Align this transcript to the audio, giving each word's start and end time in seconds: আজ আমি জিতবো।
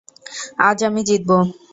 আজ 0.67 0.79
আমি 0.87 1.01
জিতবো। 1.07 1.37